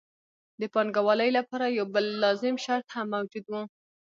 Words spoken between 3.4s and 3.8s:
وو